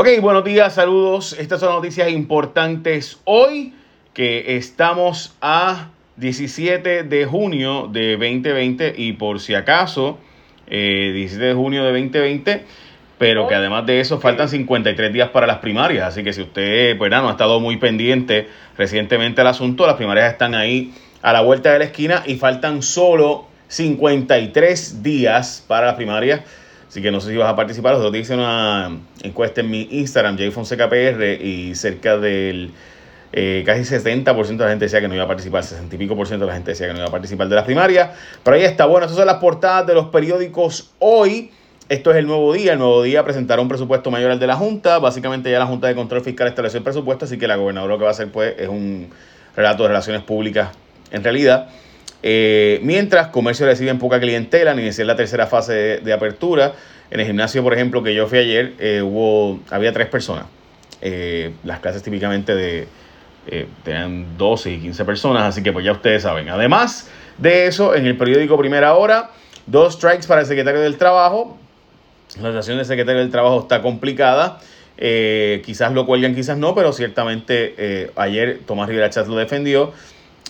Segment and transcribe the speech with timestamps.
[0.00, 1.34] Ok, buenos días, saludos.
[1.40, 3.74] Estas son noticias importantes hoy
[4.14, 10.20] que estamos a 17 de junio de 2020 y por si acaso,
[10.68, 12.64] eh, 17 de junio de 2020,
[13.18, 16.96] pero que además de eso faltan 53 días para las primarias, así que si usted
[16.96, 18.46] pues, no ha estado muy pendiente
[18.76, 22.82] recientemente al asunto, las primarias están ahí a la vuelta de la esquina y faltan
[22.82, 26.42] solo 53 días para las primarias.
[26.88, 27.92] Así que no sé si vas a participar.
[27.92, 28.90] Los otros hice una
[29.22, 32.72] encuesta en mi Instagram, JFonsecaPR, y cerca del
[33.32, 36.16] eh, casi 70% de la gente decía que no iba a participar, 60 y pico
[36.16, 38.10] por ciento de la gente decía que no iba a participar de las primarias.
[38.42, 41.50] Pero ahí está, bueno, esas son las portadas de los periódicos hoy.
[41.90, 42.72] Esto es el nuevo día.
[42.72, 44.98] El nuevo día presentará un presupuesto mayor al de la Junta.
[44.98, 47.98] Básicamente ya la Junta de Control Fiscal estableció el presupuesto, así que la gobernadora lo
[47.98, 49.08] que va a hacer pues es un
[49.56, 50.70] relato de relaciones públicas
[51.10, 51.68] en realidad.
[52.22, 56.72] Eh, mientras comercio reciben poca clientela, ni decir la tercera fase de, apertura.
[57.10, 60.46] En el gimnasio, por ejemplo, que yo fui ayer, eh, hubo, había tres personas.
[61.00, 62.88] Eh, las clases típicamente de
[63.82, 66.50] tenían 12 y 15 personas, así que pues ya ustedes saben.
[66.50, 69.30] Además de eso, en el periódico Primera Hora,
[69.64, 71.56] dos strikes para el secretario del Trabajo.
[72.42, 74.60] La situación del secretario del Trabajo está complicada.
[74.98, 79.94] quizás lo cuelgan, quizás no, pero ciertamente ayer Tomás Rivera Chat lo defendió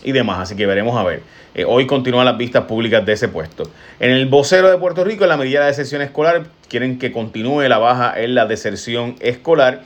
[0.04, 0.38] y demás.
[0.40, 1.22] Así que veremos a ver.
[1.54, 3.64] Eh, hoy continúan las vistas públicas de ese puesto.
[4.00, 7.62] En el vocero de Puerto Rico, en la medida de deserción escolar, quieren que continúe
[7.68, 9.82] la baja en la deserción escolar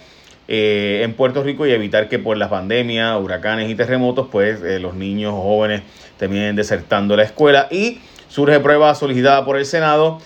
[0.48, 4.80] eh, en Puerto Rico y evitar que por las pandemias, huracanes y terremotos, pues eh,
[4.80, 5.82] los niños jóvenes
[6.18, 7.68] terminen desertando la escuela.
[7.70, 10.20] Y surge prueba solicitada por el Senado.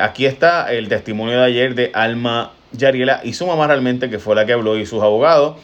[0.00, 4.34] aquí está el testimonio de ayer de Alma Yariela y su mamá realmente, que fue
[4.34, 5.56] la que habló, y sus abogados.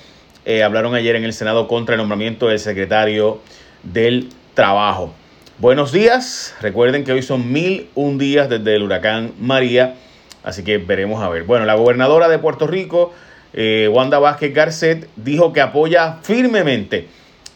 [0.64, 3.40] Hablaron ayer en el Senado contra el nombramiento del secretario
[3.82, 5.14] del trabajo.
[5.60, 9.94] Buenos días, recuerden que hoy son mil un días desde el huracán María,
[10.42, 11.42] así que veremos a ver.
[11.42, 13.12] Bueno, la gobernadora de Puerto Rico,
[13.52, 17.08] eh, Wanda Vázquez Garcet, dijo que apoya firmemente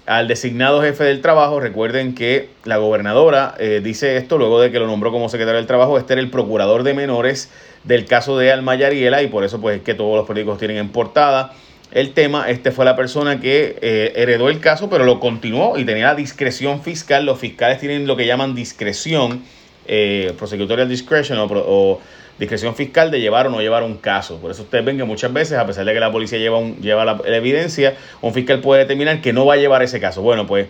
[0.04, 1.60] al designado jefe del trabajo.
[1.60, 5.66] Recuerden que la gobernadora eh, dice esto luego de que lo nombró como secretario del
[5.66, 5.96] trabajo.
[5.96, 7.50] Este era el procurador de menores
[7.84, 10.76] del caso de Alma Yariela y por eso pues es que todos los políticos tienen
[10.76, 11.54] en portada
[11.94, 12.50] el tema.
[12.50, 16.14] Este fue la persona que eh, heredó el caso, pero lo continuó y tenía la
[16.14, 17.24] discreción fiscal.
[17.24, 19.42] Los fiscales tienen lo que llaman discreción,
[19.86, 22.00] eh, prosecutorial discretion o,
[22.36, 24.38] discreción fiscal de llevar o no llevar un caso.
[24.38, 27.04] Por eso ustedes ven que muchas veces, a pesar de que la policía lleva, lleva
[27.04, 30.20] la, evidencia, un fiscal puede determinar que no va a llevar ese caso.
[30.20, 30.66] Bueno, pues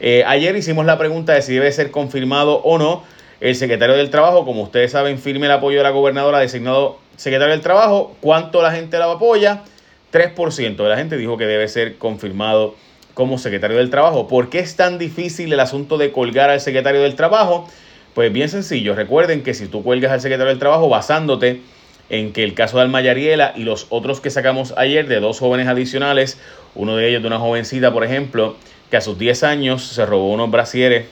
[0.00, 3.04] eh, ayer hicimos la pregunta de si debe ser confirmado o no.
[3.42, 7.52] El secretario del Trabajo, como ustedes saben, firme el apoyo de la gobernadora designado secretario
[7.52, 8.16] del Trabajo.
[8.22, 9.64] ¿Cuánto la gente la apoya?
[10.12, 12.76] 3% de la gente dijo que debe ser confirmado
[13.14, 14.28] como secretario del Trabajo.
[14.28, 17.68] ¿Por qué es tan difícil el asunto de colgar al secretario del Trabajo?
[18.14, 21.62] Pues bien sencillo, recuerden que si tú cuelgas al secretario del Trabajo basándote
[22.10, 25.38] en que el caso de Alma Yariela y los otros que sacamos ayer de dos
[25.38, 26.38] jóvenes adicionales,
[26.74, 28.56] uno de ellos de una jovencita, por ejemplo,
[28.90, 31.06] que a sus 10 años se robó unos brasieres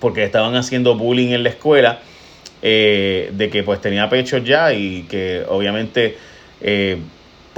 [0.00, 2.00] porque estaban haciendo bullying en la escuela,
[2.62, 6.16] eh, de que pues tenía pechos ya y que obviamente
[6.60, 6.98] eh,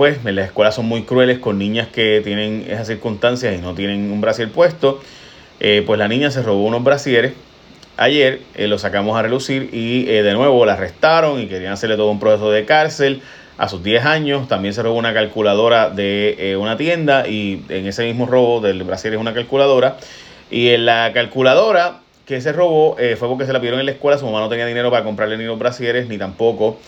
[0.00, 3.75] pues en las escuelas son muy crueles con niñas que tienen esas circunstancias y no
[3.75, 4.99] tienen un brasier puesto.
[5.61, 7.34] Eh, pues la niña se robó unos brasieres.
[7.99, 11.97] Ayer eh, lo sacamos a relucir y eh, de nuevo la arrestaron y querían hacerle
[11.97, 13.21] todo un proceso de cárcel.
[13.59, 18.06] A sus 10 años también se robó una calculadora de una tienda y en ese
[18.06, 19.99] mismo robo del brasier es una calculadora.
[20.50, 24.16] Y en la calculadora que se robó fue porque se la pidieron en la escuela.
[24.16, 26.78] Su mamá no tenía dinero para comprarle ni los brasieres ni tampoco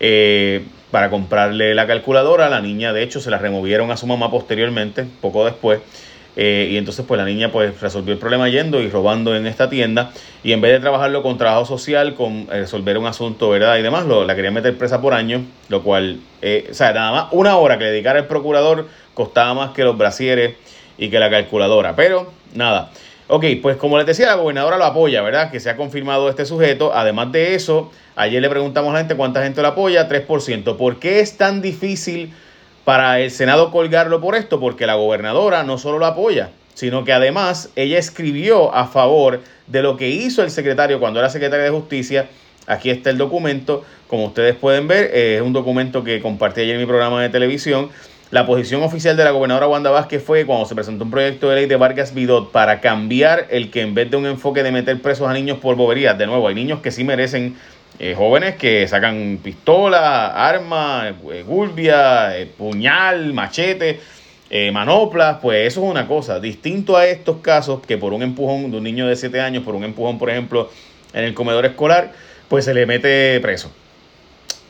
[0.00, 2.48] eh, para comprarle la calculadora.
[2.48, 5.80] La niña, de hecho, se la removieron a su mamá posteriormente, poco después.
[6.36, 9.68] Eh, y entonces, pues la niña pues resolvió el problema yendo y robando en esta
[9.68, 10.12] tienda.
[10.42, 13.76] Y en vez de trabajarlo con trabajo social, con eh, resolver un asunto, ¿verdad?
[13.78, 17.26] Y demás, lo, la quería meter presa por año, lo cual, o sea, nada más
[17.32, 20.54] una hora que le dedicara el procurador costaba más que los brasieres
[20.96, 21.94] y que la calculadora.
[21.94, 22.90] Pero, nada.
[23.32, 25.52] Ok, pues como les decía, la gobernadora lo apoya, ¿verdad?
[25.52, 26.92] Que se ha confirmado este sujeto.
[26.92, 30.76] Además de eso, ayer le preguntamos a la gente cuánta gente lo apoya, 3%.
[30.76, 32.32] ¿Por qué es tan difícil
[32.84, 34.58] para el Senado colgarlo por esto?
[34.58, 39.82] Porque la gobernadora no solo lo apoya, sino que además ella escribió a favor de
[39.82, 42.28] lo que hizo el secretario cuando era secretario de Justicia.
[42.66, 46.74] Aquí está el documento, como ustedes pueden ver, eh, es un documento que compartí ayer
[46.74, 47.90] en mi programa de televisión
[48.30, 51.56] la posición oficial de la gobernadora Wanda Vázquez fue cuando se presentó un proyecto de
[51.56, 55.02] ley de Vargas Vidot para cambiar el que en vez de un enfoque de meter
[55.02, 57.56] presos a niños por boberías, de nuevo, hay niños que sí merecen,
[57.98, 64.00] eh, jóvenes que sacan pistola, arma, eh, eh, puñal, machete,
[64.72, 66.38] manoplas, pues eso es una cosa.
[66.38, 69.74] Distinto a estos casos que por un empujón de un niño de 7 años, por
[69.74, 70.70] un empujón, por ejemplo,
[71.12, 72.12] en el comedor escolar,
[72.48, 73.72] pues se le mete preso.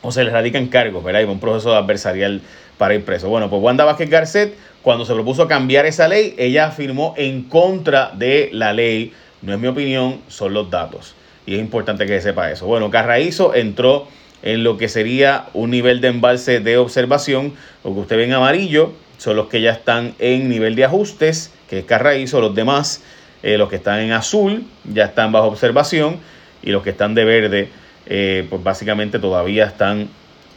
[0.03, 1.21] o se le radican cargos, ¿verdad?
[1.21, 2.41] Y un proceso adversarial
[2.81, 3.29] para ir preso.
[3.29, 8.09] Bueno, pues Wanda Vázquez Garcet, cuando se propuso cambiar esa ley, ella afirmó en contra
[8.15, 9.13] de la ley.
[9.43, 11.13] No es mi opinión, son los datos.
[11.45, 12.65] Y es importante que se sepa eso.
[12.65, 14.07] Bueno, Carraízo entró
[14.41, 17.53] en lo que sería un nivel de embalse de observación.
[17.83, 21.51] Lo que usted ve en amarillo son los que ya están en nivel de ajustes,
[21.69, 22.41] que es Carraízo.
[22.41, 23.03] Los demás,
[23.43, 26.17] eh, los que están en azul, ya están bajo observación.
[26.63, 27.69] Y los que están de verde,
[28.07, 30.09] eh, pues básicamente todavía están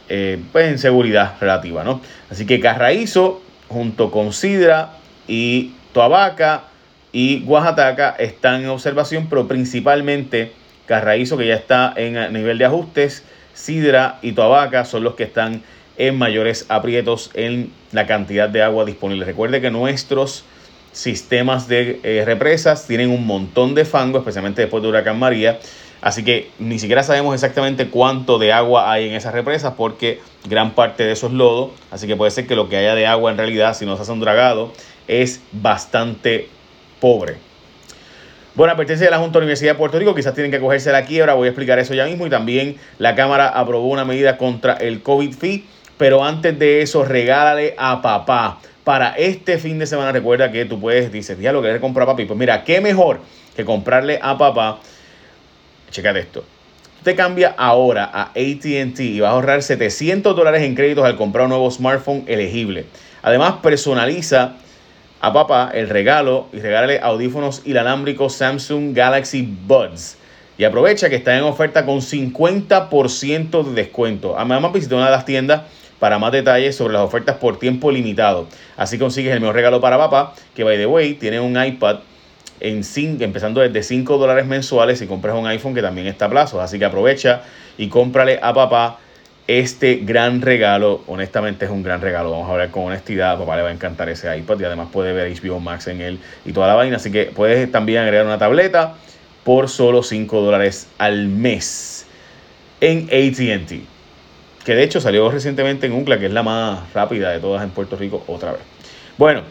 [0.09, 2.01] eh, pues en seguridad relativa, ¿no?
[2.29, 4.97] Así que Carraízo, junto con Sidra
[5.27, 6.65] y Toabaca
[7.11, 10.51] y Oaxaca están en observación, pero principalmente
[10.85, 13.23] Carraízo, que ya está en nivel de ajustes,
[13.53, 15.63] Sidra y Toabaca son los que están
[15.97, 19.25] en mayores aprietos en la cantidad de agua disponible.
[19.25, 20.43] Recuerde que nuestros
[20.91, 25.59] sistemas de eh, represas tienen un montón de fango, especialmente después de Huracán María.
[26.05, 30.75] Así que ni siquiera sabemos exactamente cuánto de agua hay en esas represas porque gran
[30.75, 31.71] parte de eso es lodo.
[31.89, 34.03] Así que puede ser que lo que haya de agua en realidad, si no se
[34.03, 34.71] hace un dragado,
[35.07, 36.47] es bastante
[37.01, 37.37] pobre.
[38.53, 41.05] Bueno, advertencia de la Junta de Universidad de Puerto Rico, quizás tienen que cogerse la
[41.05, 42.27] quiebra, voy a explicar eso ya mismo.
[42.27, 45.65] Y también la Cámara aprobó una medida contra el COVID fee,
[45.97, 48.59] pero antes de eso, regálale a papá.
[48.83, 52.11] Para este fin de semana, recuerda que tú puedes, dices, ya lo que comprar a
[52.11, 52.25] papi.
[52.25, 53.21] Pues mira, qué mejor
[53.55, 54.81] que comprarle a papá.
[55.91, 56.43] Checate esto.
[57.03, 61.45] Te cambia ahora a ATT y vas a ahorrar 700 dólares en créditos al comprar
[61.45, 62.85] un nuevo smartphone elegible.
[63.21, 64.55] Además, personaliza
[65.21, 70.17] a papá el regalo y regálale audífonos inalámbricos Samsung Galaxy Buds.
[70.57, 74.37] Y aprovecha que está en oferta con 50% de descuento.
[74.37, 75.61] Además, visita una de las tiendas
[75.99, 78.47] para más detalles sobre las ofertas por tiempo limitado.
[78.77, 81.97] Así consigues el mejor regalo para papá, que by the way, tiene un iPad
[82.59, 86.61] en empezando desde 5 dólares mensuales y compras un iPhone que también está a plazo.
[86.61, 87.41] Así que aprovecha
[87.77, 88.99] y cómprale a papá
[89.47, 93.61] este gran regalo, honestamente es un gran regalo, vamos a hablar con honestidad, papá le
[93.61, 96.67] va a encantar ese iPad y además puede ver HBO Max en él y toda
[96.67, 98.95] la vaina, así que puedes también agregar una tableta
[99.43, 102.07] por solo 5 dólares al mes
[102.81, 103.83] en ATT,
[104.65, 107.69] que de hecho salió recientemente en UNCLA, que es la más rápida de todas en
[107.69, 108.61] Puerto Rico otra vez.
[109.19, 109.43] Bueno,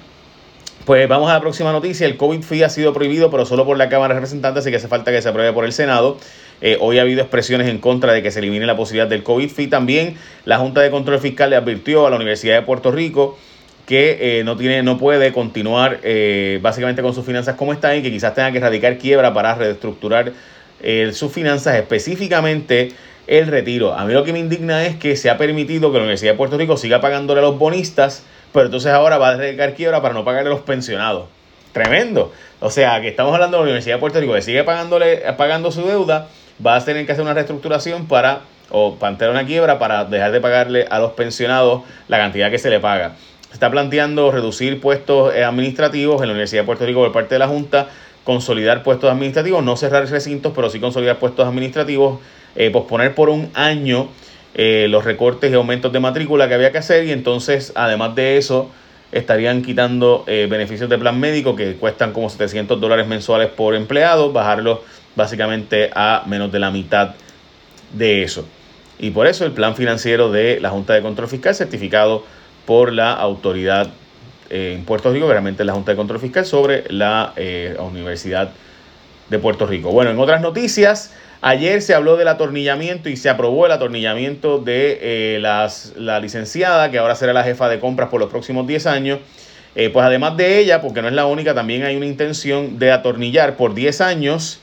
[0.85, 2.07] pues vamos a la próxima noticia.
[2.07, 4.77] El COVID fee ha sido prohibido, pero solo por la Cámara de Representantes, así que
[4.77, 6.19] hace falta que se apruebe por el Senado.
[6.61, 9.49] Eh, hoy ha habido expresiones en contra de que se elimine la posibilidad del COVID
[9.49, 9.67] fee.
[9.69, 13.39] También la Junta de Control Fiscal le advirtió a la Universidad de Puerto Rico
[13.87, 18.03] que eh, no tiene, no puede continuar eh, básicamente con sus finanzas como están y
[18.03, 20.33] que quizás tenga que erradicar quiebra para reestructurar
[21.13, 22.93] sus finanzas, específicamente
[23.27, 23.95] el retiro.
[23.95, 26.37] A mí lo que me indigna es que se ha permitido que la Universidad de
[26.37, 28.23] Puerto Rico siga pagándole a los bonistas
[28.55, 31.27] pero entonces ahora va a dedicar quiebra para no pagarle a los pensionados.
[31.73, 32.33] Tremendo.
[32.61, 35.73] O sea, que estamos hablando de la Universidad de Puerto Rico que sigue pagándole, pagando
[35.73, 36.29] su deuda,
[36.65, 40.41] va a tener que hacer una reestructuración para, o plantear una quiebra para dejar de
[40.41, 43.17] pagarle a los pensionados la cantidad que se le paga.
[43.49, 47.35] Se está planteando reducir puestos eh, administrativos en la Universidad de Puerto Rico por parte
[47.35, 47.89] de la Junta,
[48.23, 52.21] consolidar puestos administrativos, no cerrar recintos, pero sí consolidar puestos administrativos,
[52.55, 54.11] eh, posponer por un año
[54.55, 58.37] eh, los recortes y aumentos de matrícula que había que hacer y entonces además de
[58.37, 58.71] eso
[59.11, 64.33] estarían quitando eh, beneficios de plan médico que cuestan como 700 dólares mensuales por empleado,
[64.33, 64.81] bajarlos
[65.17, 67.15] básicamente a menos de la mitad
[67.93, 68.47] de eso.
[68.99, 72.25] Y por eso el plan financiero de la Junta de Control Fiscal certificado
[72.65, 73.89] por la autoridad
[74.51, 77.33] eh, en Puerto Rico, realmente la Junta de Control Fiscal sobre la
[77.81, 78.51] Universidad
[79.29, 79.91] de Puerto Rico.
[79.91, 81.13] Bueno, en otras noticias,
[81.47, 86.97] Ayer se habló del atornillamiento y se aprobó el atornillamiento de eh, la licenciada, que
[86.97, 89.19] ahora será la jefa de compras por los próximos 10 años.
[89.75, 92.93] Eh, pues además de ella, porque no es la única, también hay una intención de
[92.93, 94.61] atornillar por 10 años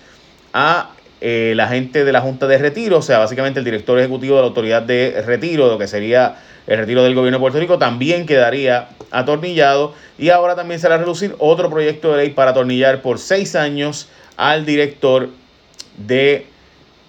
[0.53, 0.89] a
[1.19, 4.41] eh, la gente de la Junta de Retiro, o sea, básicamente el director ejecutivo de
[4.41, 8.25] la Autoridad de Retiro, lo que sería el retiro del gobierno de Puerto Rico, también
[8.25, 9.93] quedaría atornillado.
[10.17, 13.55] Y ahora también se va a reducir otro proyecto de ley para atornillar por 6
[13.55, 15.29] años al director
[15.97, 16.45] de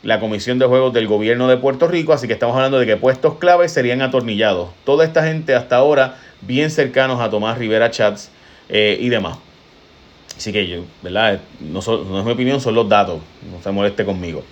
[0.02, 2.96] la Comisión de Juegos del Gobierno de Puerto Rico, así que estamos hablando de que
[2.96, 4.70] puestos claves serían atornillados.
[4.84, 8.30] Toda esta gente hasta ahora bien cercanos a Tomás Rivera Chats
[8.68, 9.38] eh, y demás.
[10.36, 11.40] Así que yo, ¿verdad?
[11.60, 14.42] No, no, es mi opinión, son los datos, no se moleste conmigo.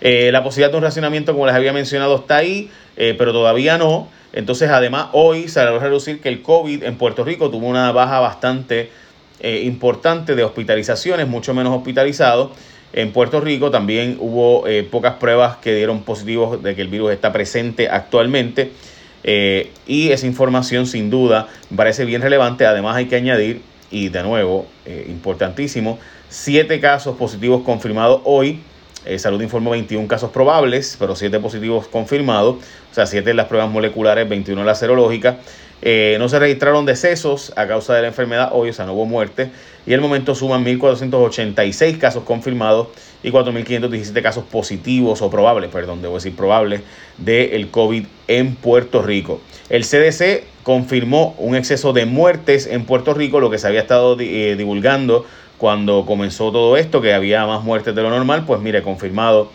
[0.00, 3.76] Eh, la posibilidad de un racionamiento, como les había mencionado, está ahí, eh, pero todavía
[3.76, 4.08] no.
[4.32, 7.92] Entonces, además, hoy se va a reducir que el COVID en Puerto Rico tuvo una
[7.92, 8.90] baja bastante
[9.40, 12.50] importante de hospitalizaciones, mucho menos hospitalizados.
[12.92, 17.12] En Puerto Rico también hubo eh, pocas pruebas que dieron positivos de que el virus
[17.12, 18.72] está presente actualmente.
[19.22, 22.64] Eh, y esa información sin duda parece bien relevante.
[22.64, 28.60] Además hay que añadir, y de nuevo, eh, importantísimo, siete casos positivos confirmados hoy
[29.06, 32.56] Eh, Salud informó 21 casos probables, pero 7 positivos confirmados,
[32.90, 35.38] o sea, 7 en las pruebas moleculares, 21 en la serológica.
[35.82, 39.06] Eh, no se registraron decesos a causa de la enfermedad hoy, o sea, no hubo
[39.06, 39.50] muerte.
[39.86, 42.88] Y el momento suman 1.486 casos confirmados
[43.22, 46.80] y 4.517 casos positivos o probables, perdón, debo decir probables,
[47.18, 49.40] del COVID en Puerto Rico.
[49.68, 54.16] El CDC confirmó un exceso de muertes en Puerto Rico, lo que se había estado
[54.18, 55.24] eh, divulgando
[55.58, 59.50] cuando comenzó todo esto, que había más muertes de lo normal, pues mire, confirmado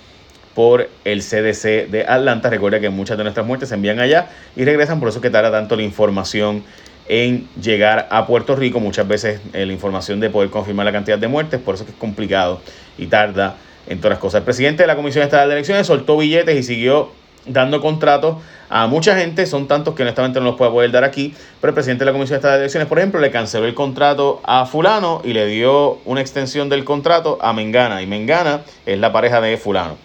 [0.53, 2.49] por el CDC de Atlanta.
[2.49, 5.51] Recuerda que muchas de nuestras muertes se envían allá y regresan, por eso que tarda
[5.51, 6.63] tanto la información
[7.07, 8.79] en llegar a Puerto Rico.
[8.79, 11.91] Muchas veces eh, la información de poder confirmar la cantidad de muertes, por eso que
[11.91, 12.61] es complicado
[12.97, 13.55] y tarda
[13.87, 14.39] en todas las cosas.
[14.39, 17.11] El presidente de la Comisión Estatal de Elecciones soltó billetes y siguió
[17.45, 18.37] dando contratos
[18.69, 21.73] a mucha gente, son tantos que honestamente no los puedo poder dar aquí, pero el
[21.73, 25.21] presidente de la Comisión Estatal de Elecciones, por ejemplo, le canceló el contrato a fulano
[25.25, 29.57] y le dio una extensión del contrato a Mengana, y Mengana es la pareja de
[29.57, 29.97] fulano.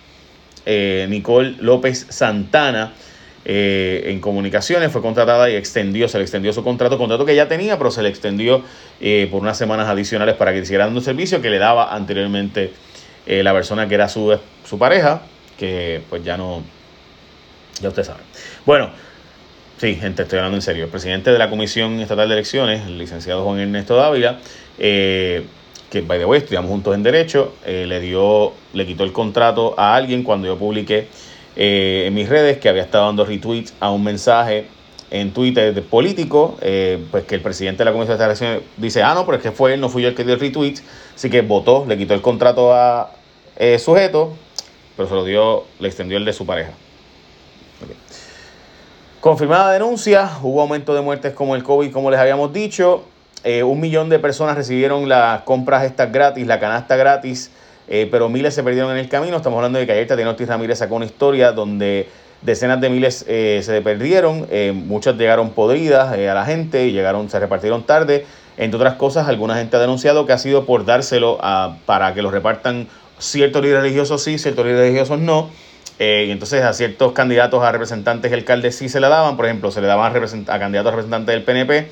[0.66, 2.92] Eh, Nicole López Santana
[3.44, 7.46] eh, en comunicaciones fue contratada y extendió, se le extendió su contrato, contrato que ya
[7.46, 8.62] tenía, pero se le extendió
[9.00, 12.72] eh, por unas semanas adicionales para que siguiera dando servicio que le daba anteriormente
[13.28, 15.22] la persona que era su, su pareja,
[15.58, 16.62] que pues ya no,
[17.80, 18.20] ya usted sabe.
[18.64, 18.90] Bueno,
[19.78, 20.84] sí, gente, estoy hablando en serio.
[20.84, 24.38] El presidente de la Comisión Estatal de Elecciones, el licenciado Juan Ernesto Dávila,
[24.78, 25.44] eh,
[25.90, 29.74] que by the way estudiamos juntos en Derecho, eh, le dio, le quitó el contrato
[29.78, 31.08] a alguien cuando yo publiqué
[31.54, 34.66] eh, en mis redes que había estado dando retweets a un mensaje
[35.10, 36.58] en Twitter de político,
[37.12, 39.52] pues que el presidente de la Comisión de Elecciones dice, ah, no, pero es que
[39.52, 40.74] fue él, no fui yo el que dio el retweet,
[41.14, 43.12] así que votó, le quitó el contrato a
[43.78, 44.34] sujeto,
[44.96, 46.72] pero se lo dio, le extendió el de su pareja.
[49.20, 53.04] Confirmada denuncia, hubo aumento de muertes como el COVID, como les habíamos dicho.
[53.48, 57.52] Eh, un millón de personas recibieron las compras estas gratis, la canasta gratis,
[57.86, 59.36] eh, pero miles se perdieron en el camino.
[59.36, 62.08] Estamos hablando de que ayer Tatiana Ortiz Ramírez sacó una historia donde
[62.42, 64.48] decenas de miles eh, se perdieron,
[64.88, 68.26] muchas llegaron podridas a la gente llegaron, se repartieron tarde.
[68.56, 72.22] Entre otras cosas, alguna gente ha denunciado que ha sido por dárselo a, para que
[72.22, 72.88] lo repartan
[73.20, 75.50] ciertos líderes religiosos sí, ciertos líderes religiosos no.
[76.00, 79.70] Y entonces a ciertos candidatos a representantes y alcaldes sí se la daban, por ejemplo,
[79.70, 81.88] se le daban a, a candidatos a representantes del PNP,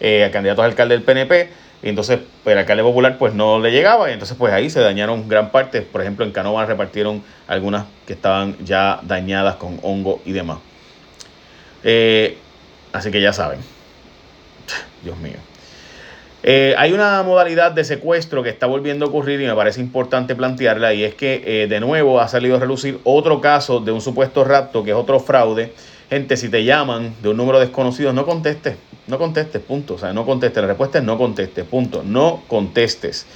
[0.00, 1.50] eh, candidatos a alcalde del PNP,
[1.82, 4.80] y entonces pues, el alcalde popular pues no le llegaba, y entonces pues ahí se
[4.80, 10.20] dañaron gran parte, por ejemplo en Canova repartieron algunas que estaban ya dañadas con hongo
[10.24, 10.58] y demás.
[11.84, 12.36] Eh,
[12.92, 13.60] así que ya saben,
[15.02, 15.38] Dios mío.
[16.44, 20.36] Eh, hay una modalidad de secuestro que está volviendo a ocurrir y me parece importante
[20.36, 24.00] plantearla y es que eh, de nuevo ha salido a relucir otro caso de un
[24.00, 25.72] supuesto rapto que es otro fraude.
[26.10, 29.94] Gente, si te llaman de un número desconocido, no contestes, no contestes, punto.
[29.94, 30.62] O sea, no contestes.
[30.62, 32.02] La respuesta es no contestes, punto.
[32.02, 33.26] No contestes.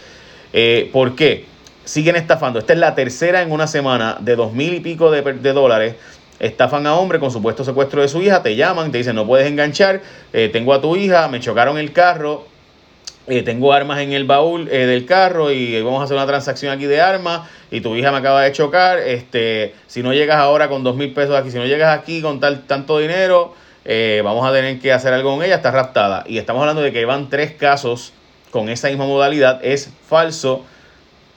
[0.53, 1.45] Eh, ¿Por qué?
[1.85, 2.59] Siguen estafando.
[2.59, 5.97] Esta es la tercera en una semana de dos mil y pico de, de dólares
[6.39, 9.47] estafan a hombre con supuesto secuestro de su hija, te llaman, te dicen no puedes
[9.47, 10.01] enganchar,
[10.33, 12.49] tengo a tu hija, me chocaron el carro,
[13.29, 16.73] eh, tengo armas en el baúl eh, del carro y vamos a hacer una transacción
[16.73, 20.69] aquí de armas y tu hija me acaba de chocar, este, si no llegas ahora
[20.69, 24.45] con dos mil pesos aquí, si no llegas aquí con tal, tanto dinero, eh, vamos
[24.45, 26.25] a tener que hacer algo con ella, está raptada.
[26.27, 28.13] Y estamos hablando de que van tres casos
[28.51, 30.65] con esa misma modalidad, es falso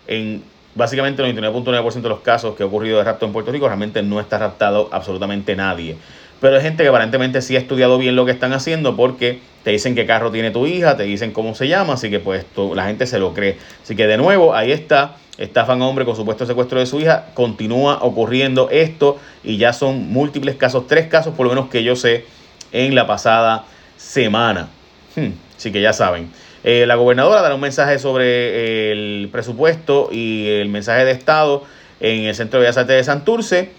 [0.08, 0.44] en
[0.76, 4.02] básicamente el 99.9% de los casos que ha ocurrido de rapto en Puerto Rico, realmente
[4.04, 5.98] no está raptado absolutamente nadie.
[6.42, 9.72] Pero hay gente que aparentemente sí ha estudiado bien lo que están haciendo porque te
[9.72, 12.86] dicen qué carro tiene tu hija, te dicen cómo se llama, así que pues la
[12.86, 13.58] gente se lo cree.
[13.84, 17.28] Así que de nuevo, ahí está, estafan a hombre con supuesto secuestro de su hija,
[17.34, 21.96] continúa ocurriendo esto y ya son múltiples casos, tres casos por lo menos que yo
[21.96, 22.26] sé
[22.72, 23.66] en la pasada
[23.98, 24.70] semana.
[25.16, 26.30] Hmm, así que ya saben.
[26.64, 31.64] Eh, la gobernadora dará un mensaje sobre el presupuesto y el mensaje de Estado
[32.00, 33.70] en el Centro de Bellas de Santurce.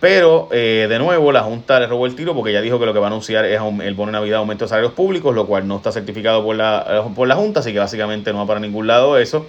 [0.00, 2.92] Pero, eh, de nuevo, la Junta le robó el tiro porque ya dijo que lo
[2.92, 5.68] que va a anunciar es el bono de Navidad aumento de salarios públicos, lo cual
[5.68, 8.60] no está certificado por la, eh, por la Junta, así que básicamente no va para
[8.60, 9.46] ningún lado eso.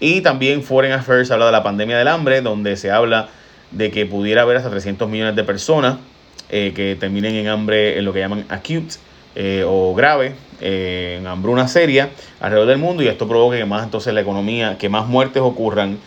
[0.00, 3.28] Y también Foreign Affairs habla de la pandemia del hambre, donde se habla
[3.70, 5.98] de que pudiera haber hasta 300 millones de personas
[6.50, 8.96] eh, que terminen en hambre en lo que llaman acute
[9.66, 14.20] o grave, en hambruna seria alrededor del mundo y esto provoca que más entonces la
[14.20, 15.98] economía, que más muertes ocurran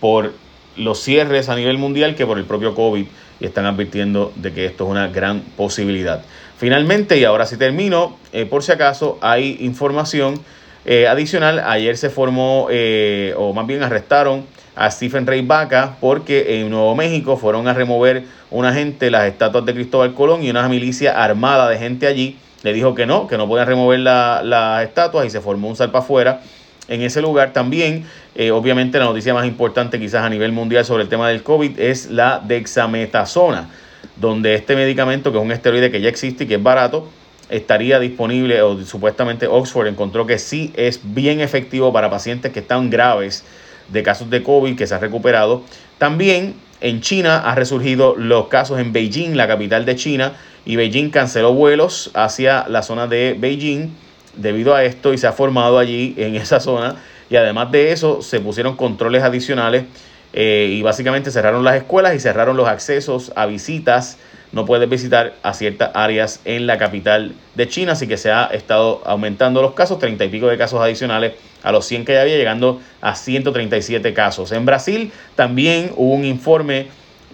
[0.00, 0.32] por
[0.76, 3.04] los cierres a nivel mundial que por el propio COVID
[3.40, 6.22] y están advirtiendo de que esto es una gran posibilidad.
[6.56, 10.40] Finalmente, y ahora sí termino, eh, por si acaso hay información
[10.84, 16.60] eh, adicional, ayer se formó, eh, o más bien arrestaron a Stephen Rey Vaca porque
[16.60, 20.68] en Nuevo México fueron a remover una gente las estatuas de Cristóbal Colón y una
[20.68, 25.26] milicia armada de gente allí le dijo que no, que no podían remover las estatuas
[25.26, 26.40] y se formó un salpa afuera
[26.88, 27.52] en ese lugar.
[27.52, 31.42] También, eh, obviamente, la noticia más importante quizás a nivel mundial sobre el tema del
[31.42, 33.68] COVID es la dexametasona,
[34.16, 37.08] donde este medicamento, que es un esteroide que ya existe y que es barato,
[37.48, 42.88] estaría disponible, o supuestamente Oxford encontró que sí es bien efectivo para pacientes que están
[42.88, 43.44] graves
[43.88, 45.62] de casos de COVID que se ha recuperado.
[45.98, 50.32] También en China ha resurgido los casos en Beijing, la capital de China,
[50.64, 53.90] y Beijing canceló vuelos hacia la zona de Beijing
[54.34, 56.96] debido a esto y se ha formado allí en esa zona.
[57.30, 59.84] Y además de eso, se pusieron controles adicionales
[60.32, 64.18] eh, y básicamente cerraron las escuelas y cerraron los accesos a visitas.
[64.52, 68.44] No puedes visitar a ciertas áreas en la capital de China, así que se ha
[68.46, 72.22] estado aumentando los casos, 30 y pico de casos adicionales a los 100 que ya
[72.22, 74.52] había, llegando a 137 casos.
[74.52, 76.88] En Brasil también hubo un informe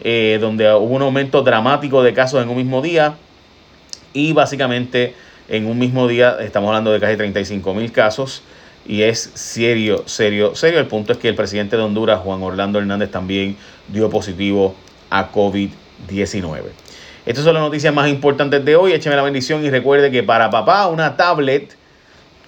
[0.05, 3.17] eh, donde hubo un aumento dramático de casos en un mismo día
[4.13, 5.15] y básicamente
[5.49, 8.43] en un mismo día estamos hablando de casi 35 mil casos
[8.87, 10.79] y es serio, serio, serio.
[10.79, 13.57] El punto es que el presidente de Honduras, Juan Orlando Hernández, también
[13.89, 14.75] dio positivo
[15.11, 16.63] a COVID-19.
[17.27, 18.93] Estas son las noticias más importantes de hoy.
[18.93, 21.77] Écheme la bendición y recuerde que para papá una tablet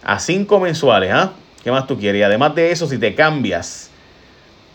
[0.02, 1.33] a 5 mensuales, ¿ah?
[1.62, 2.21] ¿Qué más tú quieres?
[2.21, 3.90] Y además de eso, si te cambias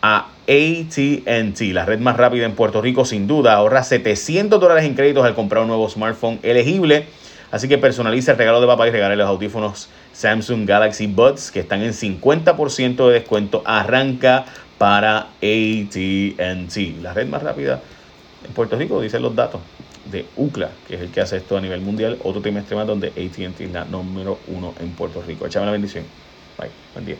[0.03, 4.93] a ATT, la red más rápida en Puerto Rico, sin duda, ahorra 700 dólares en
[4.93, 7.07] créditos al comprar un nuevo smartphone elegible.
[7.55, 11.61] Así que personaliza el regalo de papá y regale los audífonos Samsung Galaxy Buds que
[11.61, 13.63] están en 50% de descuento.
[13.65, 14.43] Arranca
[14.77, 17.79] para ATT, la red más rápida
[18.45, 19.61] en Puerto Rico, dicen los datos
[20.03, 22.19] de UCLA, que es el que hace esto a nivel mundial.
[22.23, 25.45] Otro tema extremo donde ATT es la número uno en Puerto Rico.
[25.45, 26.03] Échame la bendición.
[26.57, 26.71] Bye.
[26.93, 27.15] Buen día.